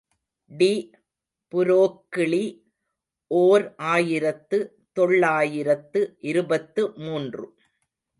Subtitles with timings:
[0.51, 0.89] D
[1.53, 2.45] Broglie,
[3.27, 4.57] ஓர் ஆயிரத்து
[4.93, 7.45] தொள்ளாயிரத்து இருபத்து மூன்று.